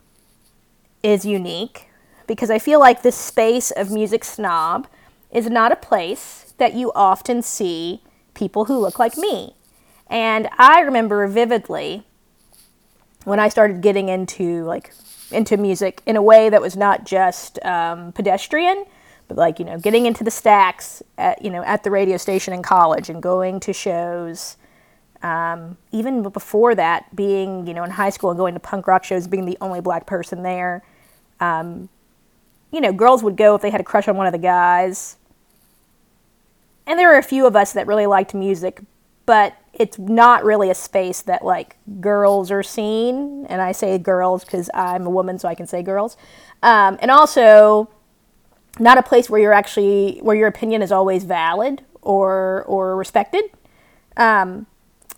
is 1.03 1.25
unique 1.25 1.89
because 2.27 2.51
I 2.51 2.59
feel 2.59 2.81
like 2.81 3.03
this 3.03 3.17
space 3.17 3.71
of 3.71 3.91
music 3.91 4.25
snob 4.25 4.89
is 5.31 5.49
not 5.51 5.73
a 5.73 5.77
place 5.77 6.55
that 6.59 6.75
you 6.75 6.91
often 6.95 7.43
see 7.43 8.03
people 8.35 8.65
who 8.65 8.79
look 8.79 8.99
like 8.99 9.17
me. 9.17 9.55
And 10.11 10.49
I 10.57 10.81
remember 10.81 11.27
vividly 11.27 12.05
when 13.25 13.39
I 13.41 13.49
started 13.49 13.83
getting 13.83 14.09
into 14.09 14.65
like 14.65 14.93
into 15.31 15.57
music 15.57 16.03
in 16.07 16.17
a 16.17 16.23
way 16.23 16.49
that 16.49 16.63
was 16.63 16.77
not 16.77 17.05
just 17.05 17.63
um, 17.65 18.13
pedestrian, 18.13 18.87
but 19.29 19.37
like 19.37 19.59
you 19.59 19.65
know 19.65 19.79
getting 19.79 20.07
into 20.07 20.25
the 20.25 20.31
stacks 20.31 21.03
at 21.19 21.43
you 21.45 21.51
know 21.51 21.63
at 21.65 21.85
the 21.85 21.91
radio 21.91 22.17
station 22.17 22.55
in 22.55 22.63
college 22.63 23.11
and 23.11 23.23
going 23.23 23.61
to 23.61 23.73
shows. 23.73 24.57
Um, 25.21 25.77
even 25.91 26.23
before 26.29 26.77
that, 26.77 27.15
being 27.15 27.67
you 27.67 27.75
know 27.75 27.85
in 27.85 27.91
high 27.91 28.11
school 28.11 28.31
and 28.31 28.39
going 28.39 28.55
to 28.55 28.61
punk 28.61 28.87
rock 28.87 29.05
shows, 29.05 29.27
being 29.27 29.45
the 29.45 29.59
only 29.61 29.81
black 29.81 30.07
person 30.07 30.43
there, 30.43 30.83
um, 31.41 31.89
you 32.71 32.81
know, 32.81 32.93
girls 32.93 33.23
would 33.23 33.37
go 33.37 33.55
if 33.55 33.63
they 33.63 33.71
had 33.71 33.81
a 33.81 33.85
crush 33.85 34.09
on 34.09 34.17
one 34.17 34.27
of 34.27 34.33
the 34.33 34.39
guys. 34.39 35.17
And 36.87 36.99
there 36.99 37.09
were 37.09 37.19
a 37.19 37.23
few 37.23 37.47
of 37.47 37.55
us 37.55 37.73
that 37.75 37.87
really 37.87 38.07
liked 38.07 38.35
music, 38.35 38.81
but 39.27 39.55
it's 39.79 39.99
not 39.99 40.45
really 40.45 40.71
a 40.71 40.75
space 40.75 41.23
that 41.23 41.45
like 41.45 41.77
girls 42.01 42.51
are 42.51 42.63
seen. 42.63 43.47
And 43.49 43.61
I 43.61 43.73
say 43.73 43.99
girls 43.99 44.45
because 44.45 44.71
I'm 44.75 45.07
a 45.07 45.11
woman, 45.11 45.39
so 45.39 45.49
I 45.49 45.55
can 45.55 45.67
say 45.67 45.83
girls. 45.83 46.17
Um, 46.63 46.99
and 47.01 47.11
also, 47.11 47.91
not 48.79 48.99
a 48.99 49.03
place 49.03 49.31
where 49.31 49.41
you're 49.41 49.53
actually 49.53 50.19
where 50.23 50.37
your 50.37 50.49
opinion 50.49 50.83
is 50.83 50.93
always 50.93 51.25
valid 51.25 51.85
or 52.03 52.65
or 52.67 52.97
respected. 52.97 53.45
Um, 54.17 54.67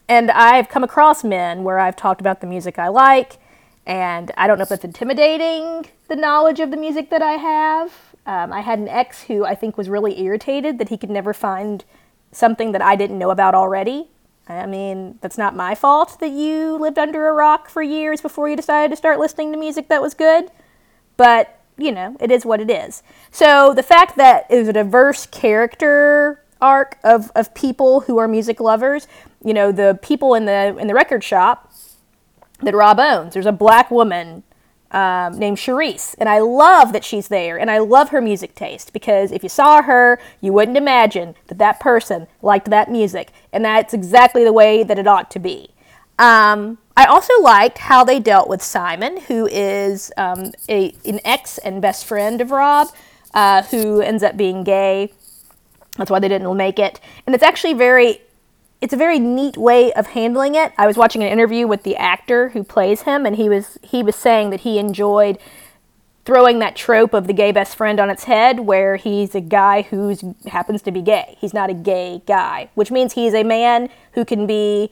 and 0.09 0.31
I've 0.31 0.69
come 0.69 0.83
across 0.83 1.23
men 1.23 1.63
where 1.65 1.79
I've 1.79 1.97
talked 1.97 2.21
about 2.21 2.41
the 2.41 2.47
music 2.47 2.79
I 2.79 2.89
like 2.89 3.39
and 3.87 4.31
I 4.37 4.47
don't 4.47 4.59
know 4.59 4.63
if 4.63 4.73
it's 4.73 4.85
intimidating 4.85 5.87
the 6.09 6.17
knowledge 6.17 6.61
of 6.61 6.71
the 6.71 6.77
music 6.77 7.11
that 7.11 7.23
I 7.23 7.33
have. 7.33 7.93
Um, 8.27 8.53
I 8.53 8.61
had 8.61 8.79
an 8.79 8.89
ex 8.89 9.25
who 9.25 9.45
I 9.45 9.55
think 9.55 9.79
was 9.79 9.89
really 9.89 10.21
irritated 10.21 10.79
that 10.79 10.91
he 10.91 10.97
could 10.97 11.11
never 11.11 11.33
find 11.33 11.85
something 12.33 12.73
that 12.73 12.83
I 12.83 12.95
didn't 12.97 13.19
know 13.19 13.31
about 13.31 13.55
already. 13.55 14.09
I 14.49 14.67
mean, 14.67 15.19
that's 15.21 15.39
not 15.39 15.55
my 15.55 15.75
fault 15.75 16.19
that 16.21 16.31
you 16.31 16.77
lived 16.77 16.99
under 16.99 17.29
a 17.29 17.33
rock 17.33 17.69
for 17.69 17.83
years 17.83 18.21
before 18.21 18.49
you 18.49 18.57
decided 18.57 18.91
to 18.91 18.97
start 18.97 19.19
listening 19.21 19.53
to 19.53 19.59
music 19.59 19.89
that 19.89 20.03
was 20.03 20.15
good. 20.15 20.51
But, 21.17 21.61
you 21.79 21.93
know, 21.93 22.17
it 22.19 22.31
is 22.31 22.45
what 22.45 22.61
it 22.61 22.71
is. 22.71 23.03
So 23.31 23.73
the 23.75 23.83
fact 23.83 24.17
that 24.17 24.47
it 24.51 24.59
was 24.59 24.69
a 24.69 24.73
diverse 24.73 25.27
character 25.27 26.43
arc 26.61 26.99
of, 27.05 27.31
of 27.35 27.55
people 27.55 28.01
who 28.01 28.19
are 28.19 28.27
music 28.27 28.61
lovers, 28.61 29.07
you 29.45 29.55
know, 29.55 29.73
the 29.73 29.99
people 30.03 30.35
in 30.35 30.45
the 30.45 30.77
in 30.79 30.87
the 30.87 30.95
record 30.95 31.25
shop 31.25 31.73
that 32.63 32.75
Rob 32.75 32.99
owns. 32.99 33.35
There's 33.35 33.47
a 33.47 33.53
black 33.53 33.91
woman 33.91 34.43
um, 34.91 35.39
named 35.39 35.59
Cherise, 35.59 36.15
and 36.19 36.29
I 36.29 36.41
love 36.41 36.93
that 36.93 37.05
she's 37.05 37.29
there, 37.29 37.59
and 37.59 37.71
I 37.71 37.79
love 37.79 38.11
her 38.11 38.21
music 38.21 38.55
taste 38.55 38.93
because 38.93 39.31
if 39.31 39.43
you 39.43 39.49
saw 39.49 39.83
her, 39.83 40.19
you 40.41 40.53
wouldn't 40.53 40.77
imagine 40.77 41.35
that 41.47 41.59
that 41.59 41.81
person 41.81 42.27
liked 42.43 42.71
that 42.71 42.91
music, 42.91 43.31
and 43.53 43.65
that's 43.65 43.95
exactly 43.95 44.45
the 44.45 44.53
way 44.53 44.83
that 44.83 44.99
it 44.99 45.07
ought 45.07 45.31
to 45.33 45.39
be. 45.39 45.71
Um, 46.19 46.79
I 46.97 47.07
also 47.07 47.33
liked 47.41 47.79
how 47.79 48.05
they 48.05 48.21
dealt 48.21 48.49
with 48.49 48.63
Simon, 48.63 49.21
who 49.23 49.47
is 49.47 50.13
um, 50.17 50.53
a, 50.69 50.95
an 51.05 51.21
ex 51.25 51.59
and 51.59 51.81
best 51.81 52.05
friend 52.05 52.41
of 52.41 52.51
Rob, 52.51 52.89
uh, 53.33 53.63
who 53.63 54.01
ends 54.01 54.23
up 54.23 54.37
being 54.37 54.65
gay. 54.65 55.13
That's 55.97 56.11
why 56.11 56.19
they 56.19 56.29
didn't 56.29 56.55
make 56.57 56.79
it, 56.79 57.01
and 57.27 57.35
it's 57.35 57.45
actually 57.45 57.75
very 57.75 58.21
it's 58.81 58.95
a 58.95 58.97
very 58.97 59.19
neat 59.19 59.57
way 59.57 59.93
of 59.93 60.09
handling 60.09 60.55
it. 60.55 60.73
I 60.79 60.87
was 60.87 60.97
watching 60.97 61.23
an 61.23 61.29
interview 61.29 61.67
with 61.67 61.83
the 61.83 61.97
actor 61.97 62.51
who 62.51 62.65
plays 62.65 63.03
him, 63.03 63.27
and 63.27 63.37
he 63.37 63.49
was 63.49 63.79
he 63.83 64.03
was 64.03 64.17
saying 64.17 64.51
that 64.51 64.61
he 64.61 64.79
enjoyed 64.79 65.39
throwing 66.25 66.59
that 66.61 66.77
trope 66.77 67.13
of 67.13 67.27
the 67.27 67.33
gay 67.33 67.51
best 67.51 67.77
friend 67.77 67.99
on 68.01 68.09
its 68.11 68.25
head, 68.25 68.61
where 68.61 68.97
he's 68.97 69.35
a 69.35 69.41
guy 69.41 69.83
who 69.83 70.35
happens 70.47 70.83
to 70.83 70.91
be 70.91 71.03
gay. 71.03 71.37
He's 71.41 71.55
not 71.55 71.71
a 71.71 71.75
gay 71.75 72.23
guy, 72.27 72.71
which 72.75 72.91
means 72.91 73.15
he's 73.15 73.35
a 73.35 73.43
man 73.43 73.91
who 74.13 74.25
can 74.25 74.47
be 74.47 74.91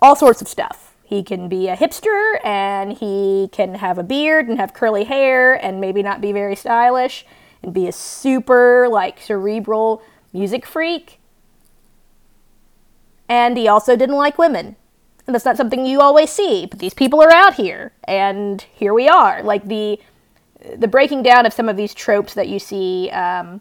all 0.00 0.16
sorts 0.16 0.40
of 0.40 0.48
stuff. 0.48 0.94
He 1.04 1.22
can 1.22 1.48
be 1.48 1.68
a 1.68 1.76
hipster, 1.76 2.44
and 2.44 2.92
he 2.92 3.48
can 3.52 3.74
have 3.76 3.98
a 3.98 4.02
beard 4.02 4.48
and 4.48 4.58
have 4.58 4.72
curly 4.72 5.04
hair, 5.04 5.54
and 5.54 5.80
maybe 5.80 6.02
not 6.02 6.20
be 6.20 6.32
very 6.32 6.56
stylish, 6.56 7.26
and 7.62 7.74
be 7.74 7.86
a 7.86 7.92
super 7.92 8.88
like 8.88 9.20
cerebral 9.20 10.02
music 10.32 10.64
freak 10.64 11.20
and 13.28 13.56
he 13.56 13.68
also 13.68 13.96
didn't 13.96 14.16
like 14.16 14.38
women. 14.38 14.76
And 15.26 15.34
that's 15.34 15.44
not 15.44 15.56
something 15.56 15.84
you 15.84 16.00
always 16.00 16.30
see, 16.30 16.66
but 16.66 16.78
these 16.78 16.94
people 16.94 17.20
are 17.20 17.32
out 17.32 17.54
here, 17.54 17.92
and 18.04 18.64
here 18.72 18.94
we 18.94 19.08
are. 19.08 19.42
Like 19.42 19.66
the 19.66 19.98
the 20.76 20.88
breaking 20.88 21.22
down 21.22 21.46
of 21.46 21.52
some 21.52 21.68
of 21.68 21.76
these 21.76 21.94
tropes 21.94 22.34
that 22.34 22.48
you 22.48 22.58
see 22.58 23.10
um, 23.10 23.60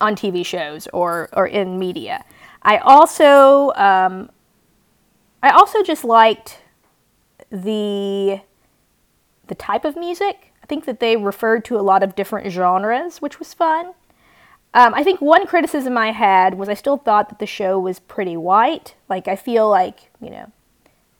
on 0.00 0.14
TV 0.14 0.44
shows 0.46 0.86
or 0.92 1.28
or 1.32 1.46
in 1.46 1.78
media. 1.78 2.24
I 2.62 2.78
also 2.78 3.72
um, 3.74 4.30
I 5.42 5.50
also 5.50 5.82
just 5.82 6.04
liked 6.04 6.60
the 7.50 8.40
the 9.48 9.54
type 9.54 9.84
of 9.84 9.96
music. 9.96 10.52
I 10.62 10.66
think 10.66 10.84
that 10.84 11.00
they 11.00 11.16
referred 11.16 11.64
to 11.66 11.78
a 11.78 11.82
lot 11.82 12.02
of 12.02 12.14
different 12.14 12.50
genres, 12.52 13.20
which 13.20 13.38
was 13.40 13.52
fun. 13.52 13.94
Um, 14.74 14.94
I 14.94 15.04
think 15.04 15.20
one 15.20 15.46
criticism 15.46 15.98
I 15.98 16.12
had 16.12 16.54
was 16.54 16.68
I 16.68 16.74
still 16.74 16.96
thought 16.96 17.28
that 17.28 17.38
the 17.38 17.46
show 17.46 17.78
was 17.78 17.98
pretty 17.98 18.36
white. 18.36 18.94
Like, 19.08 19.28
I 19.28 19.36
feel 19.36 19.68
like, 19.68 20.10
you 20.20 20.30
know, 20.30 20.50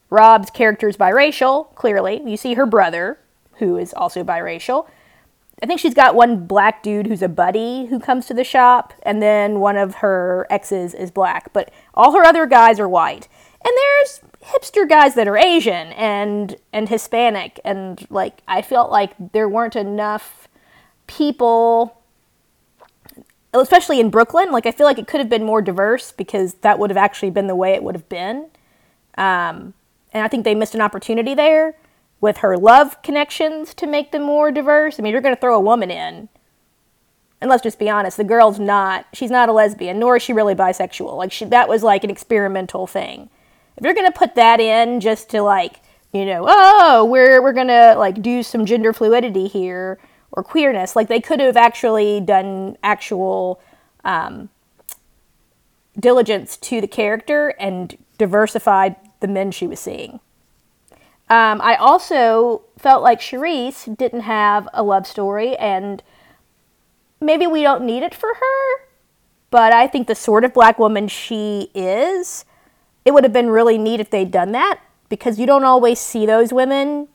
Rob's 0.08 0.50
character 0.50 0.88
is 0.88 0.96
biracial, 0.96 1.74
clearly. 1.74 2.22
You 2.24 2.36
see 2.36 2.54
her 2.54 2.66
brother, 2.66 3.18
who 3.54 3.76
is 3.76 3.92
also 3.92 4.24
biracial. 4.24 4.86
I 5.62 5.66
think 5.66 5.80
she's 5.80 5.94
got 5.94 6.14
one 6.14 6.46
black 6.46 6.82
dude 6.82 7.06
who's 7.06 7.22
a 7.22 7.28
buddy 7.28 7.86
who 7.86 8.00
comes 8.00 8.26
to 8.26 8.34
the 8.34 8.42
shop, 8.42 8.94
and 9.04 9.22
then 9.22 9.60
one 9.60 9.76
of 9.76 9.96
her 9.96 10.46
exes 10.50 10.92
is 10.92 11.10
black. 11.10 11.52
But 11.52 11.70
all 11.94 12.12
her 12.12 12.24
other 12.24 12.46
guys 12.46 12.80
are 12.80 12.88
white. 12.88 13.28
And 13.64 13.72
there's 13.76 14.20
hipster 14.44 14.88
guys 14.88 15.14
that 15.14 15.28
are 15.28 15.36
Asian 15.36 15.92
and 15.92 16.56
and 16.72 16.88
Hispanic 16.88 17.60
and 17.64 18.04
like 18.10 18.42
I 18.48 18.60
felt 18.60 18.90
like 18.90 19.12
there 19.32 19.48
weren't 19.48 19.76
enough 19.76 20.48
people 21.06 22.01
especially 23.54 24.00
in 24.00 24.10
Brooklyn. 24.10 24.50
Like 24.50 24.66
I 24.66 24.72
feel 24.72 24.86
like 24.86 24.98
it 24.98 25.06
could 25.06 25.20
have 25.20 25.28
been 25.28 25.44
more 25.44 25.62
diverse 25.62 26.12
because 26.12 26.54
that 26.54 26.78
would 26.78 26.90
have 26.90 26.96
actually 26.96 27.30
been 27.30 27.46
the 27.46 27.56
way 27.56 27.72
it 27.72 27.82
would 27.82 27.94
have 27.94 28.08
been. 28.08 28.48
Um, 29.16 29.74
and 30.12 30.24
I 30.24 30.28
think 30.28 30.44
they 30.44 30.54
missed 30.54 30.74
an 30.74 30.80
opportunity 30.80 31.34
there 31.34 31.76
with 32.20 32.38
her 32.38 32.56
love 32.56 33.02
connections 33.02 33.74
to 33.74 33.86
make 33.86 34.12
them 34.12 34.22
more 34.22 34.50
diverse. 34.52 34.98
I 34.98 35.02
mean, 35.02 35.12
you're 35.12 35.20
going 35.20 35.34
to 35.34 35.40
throw 35.40 35.56
a 35.56 35.60
woman 35.60 35.90
in. 35.90 36.28
And 37.40 37.50
let's 37.50 37.64
just 37.64 37.80
be 37.80 37.90
honest, 37.90 38.16
the 38.16 38.24
girl's 38.24 38.60
not, 38.60 39.06
she's 39.12 39.30
not 39.30 39.48
a 39.48 39.52
lesbian, 39.52 39.98
nor 39.98 40.16
is 40.16 40.22
she 40.22 40.32
really 40.32 40.54
bisexual. 40.54 41.16
Like, 41.16 41.32
she, 41.32 41.44
that 41.46 41.68
was 41.68 41.82
like 41.82 42.04
an 42.04 42.10
experimental 42.10 42.86
thing. 42.86 43.28
If 43.76 43.84
you're 43.84 43.94
going 43.94 44.10
to 44.10 44.16
put 44.16 44.36
that 44.36 44.60
in 44.60 45.00
just 45.00 45.30
to 45.30 45.42
like, 45.42 45.80
you 46.12 46.24
know, 46.24 46.44
oh, 46.46 47.04
we're, 47.04 47.42
we're 47.42 47.52
going 47.52 47.66
to 47.66 47.96
like 47.98 48.22
do 48.22 48.44
some 48.44 48.64
gender 48.64 48.92
fluidity 48.92 49.48
here, 49.48 49.98
or 50.32 50.42
queerness. 50.42 50.96
Like 50.96 51.08
they 51.08 51.20
could 51.20 51.40
have 51.40 51.56
actually 51.56 52.20
done 52.20 52.76
actual 52.82 53.60
um, 54.04 54.48
diligence 55.98 56.56
to 56.56 56.80
the 56.80 56.88
character 56.88 57.54
and 57.58 57.96
diversified 58.18 58.96
the 59.20 59.28
men 59.28 59.50
she 59.50 59.66
was 59.66 59.80
seeing. 59.80 60.20
Um, 61.28 61.60
I 61.62 61.76
also 61.76 62.62
felt 62.78 63.02
like 63.02 63.20
Cherise 63.20 63.96
didn't 63.96 64.22
have 64.22 64.68
a 64.74 64.82
love 64.82 65.06
story, 65.06 65.56
and 65.56 66.02
maybe 67.20 67.46
we 67.46 67.62
don't 67.62 67.84
need 67.84 68.02
it 68.02 68.14
for 68.14 68.34
her, 68.34 68.88
but 69.50 69.72
I 69.72 69.86
think 69.86 70.08
the 70.08 70.14
sort 70.14 70.44
of 70.44 70.52
black 70.52 70.78
woman 70.78 71.08
she 71.08 71.70
is, 71.74 72.44
it 73.04 73.12
would 73.12 73.24
have 73.24 73.32
been 73.32 73.48
really 73.48 73.78
neat 73.78 74.00
if 74.00 74.10
they'd 74.10 74.30
done 74.30 74.52
that 74.52 74.80
because 75.08 75.38
you 75.38 75.46
don't 75.46 75.64
always 75.64 75.98
see 75.98 76.26
those 76.26 76.52
women 76.52 77.08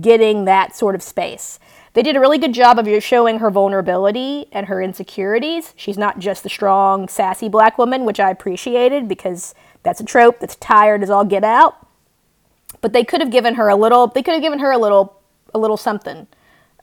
getting 0.00 0.44
that 0.44 0.74
sort 0.74 0.94
of 0.94 1.02
space. 1.02 1.58
They 1.94 2.02
did 2.02 2.16
a 2.16 2.20
really 2.20 2.38
good 2.38 2.54
job 2.54 2.78
of 2.78 3.02
showing 3.02 3.40
her 3.40 3.50
vulnerability 3.50 4.46
and 4.52 4.66
her 4.66 4.80
insecurities. 4.82 5.74
She's 5.76 5.98
not 5.98 6.18
just 6.20 6.42
the 6.44 6.48
strong, 6.48 7.08
sassy 7.08 7.48
black 7.48 7.78
woman, 7.78 8.04
which 8.04 8.20
I 8.20 8.30
appreciated 8.30 9.08
because 9.08 9.54
that's 9.82 10.00
a 10.00 10.04
trope 10.04 10.40
that's 10.40 10.56
tired 10.56 11.02
as 11.02 11.10
all 11.10 11.24
get 11.24 11.44
out. 11.44 11.86
But 12.80 12.92
they 12.92 13.04
could 13.04 13.20
have 13.20 13.30
given 13.32 13.54
her 13.54 13.68
a 13.68 13.76
little. 13.76 14.06
They 14.06 14.22
could 14.22 14.34
have 14.34 14.42
given 14.42 14.60
her 14.60 14.70
a 14.70 14.78
little, 14.78 15.20
a 15.54 15.58
little 15.58 15.76
something 15.76 16.28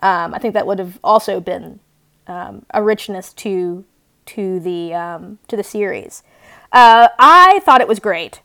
Um, 0.01 0.33
I 0.33 0.39
think 0.39 0.53
that 0.53 0.67
would 0.67 0.79
have 0.79 0.99
also 1.03 1.39
been 1.39 1.79
um, 2.27 2.65
a 2.73 2.83
richness 2.83 3.33
to 3.33 3.85
to 4.27 4.59
the 4.59 4.93
um, 4.93 5.39
to 5.47 5.55
the 5.55 5.63
series. 5.63 6.23
Uh, 6.71 7.09
I 7.17 7.61
thought 7.65 7.81
it 7.81 7.87
was 7.87 7.99
great. 7.99 8.41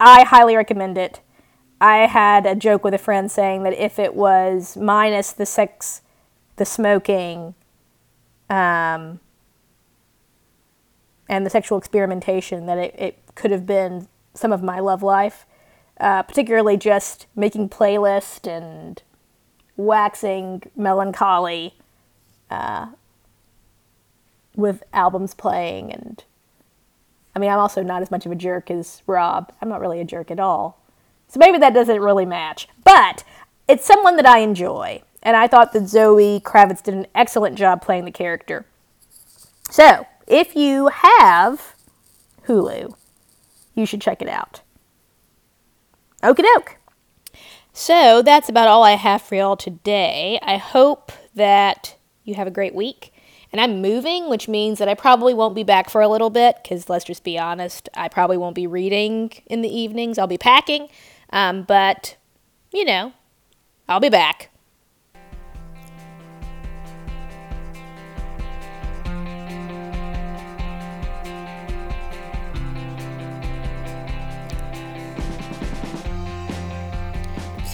I 0.00 0.24
highly 0.24 0.56
recommend 0.56 0.98
it. 0.98 1.20
I 1.80 2.06
had 2.06 2.46
a 2.46 2.54
joke 2.54 2.84
with 2.84 2.94
a 2.94 2.98
friend 2.98 3.30
saying 3.30 3.62
that 3.64 3.74
if 3.74 3.98
it 3.98 4.14
was 4.14 4.76
minus 4.76 5.32
the 5.32 5.46
sex, 5.46 6.02
the 6.56 6.64
smoking, 6.64 7.54
um, 8.48 9.20
and 11.28 11.44
the 11.44 11.50
sexual 11.50 11.76
experimentation, 11.76 12.66
that 12.66 12.78
it, 12.78 12.94
it 12.98 13.18
could 13.34 13.50
have 13.50 13.66
been 13.66 14.08
some 14.32 14.52
of 14.52 14.62
my 14.62 14.78
love 14.80 15.02
life, 15.02 15.44
uh, 16.00 16.22
particularly 16.22 16.76
just 16.76 17.26
making 17.34 17.68
playlist 17.68 18.46
and 18.46 19.02
waxing 19.76 20.62
melancholy 20.74 21.74
uh, 22.50 22.86
with 24.54 24.82
albums 24.92 25.34
playing 25.34 25.92
and 25.92 26.24
I 27.34 27.38
mean 27.38 27.50
I'm 27.50 27.58
also 27.58 27.82
not 27.82 28.00
as 28.00 28.10
much 28.10 28.24
of 28.24 28.32
a 28.32 28.34
jerk 28.34 28.70
as 28.70 29.02
Rob. 29.06 29.52
I'm 29.60 29.68
not 29.68 29.80
really 29.80 30.00
a 30.00 30.04
jerk 30.04 30.30
at 30.30 30.40
all. 30.40 30.80
So 31.28 31.38
maybe 31.38 31.58
that 31.58 31.74
doesn't 31.74 32.00
really 32.00 32.26
match. 32.26 32.68
But 32.84 33.24
it's 33.68 33.84
someone 33.84 34.16
that 34.16 34.26
I 34.26 34.38
enjoy. 34.38 35.02
And 35.22 35.36
I 35.36 35.48
thought 35.48 35.72
that 35.72 35.88
Zoe 35.88 36.40
Kravitz 36.40 36.82
did 36.82 36.94
an 36.94 37.06
excellent 37.14 37.58
job 37.58 37.82
playing 37.82 38.04
the 38.04 38.12
character. 38.12 38.64
So, 39.70 40.06
if 40.28 40.54
you 40.54 40.88
have 40.88 41.74
Hulu, 42.46 42.94
you 43.74 43.86
should 43.86 44.00
check 44.00 44.22
it 44.22 44.28
out. 44.28 44.60
Okie 46.22 46.44
doke. 46.54 46.76
So, 47.72 48.22
that's 48.22 48.48
about 48.48 48.68
all 48.68 48.84
I 48.84 48.92
have 48.92 49.20
for 49.20 49.34
y'all 49.34 49.56
today. 49.56 50.38
I 50.42 50.58
hope 50.58 51.10
that 51.34 51.96
you 52.22 52.34
have 52.36 52.46
a 52.46 52.52
great 52.52 52.74
week. 52.74 53.12
And 53.52 53.60
I'm 53.60 53.80
moving, 53.80 54.28
which 54.28 54.48
means 54.48 54.78
that 54.78 54.88
I 54.88 54.94
probably 54.94 55.34
won't 55.34 55.54
be 55.54 55.64
back 55.64 55.88
for 55.90 56.00
a 56.00 56.08
little 56.08 56.30
bit 56.30 56.56
because 56.62 56.88
let's 56.88 57.04
just 57.04 57.24
be 57.24 57.38
honest, 57.38 57.88
I 57.94 58.08
probably 58.08 58.36
won't 58.36 58.54
be 58.54 58.66
reading 58.66 59.32
in 59.46 59.62
the 59.62 59.68
evenings. 59.68 60.18
I'll 60.18 60.26
be 60.26 60.38
packing. 60.38 60.88
Um, 61.30 61.62
but, 61.62 62.16
you 62.72 62.84
know, 62.84 63.12
I'll 63.88 64.00
be 64.00 64.08
back. 64.08 64.50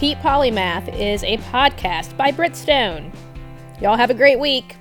Petite 0.02 0.18
Polymath 0.18 0.92
is 0.98 1.22
a 1.22 1.36
podcast 1.38 2.16
by 2.16 2.32
Britt 2.32 2.56
Stone. 2.56 3.12
Y'all 3.80 3.96
have 3.96 4.10
a 4.10 4.14
great 4.14 4.40
week. 4.40 4.76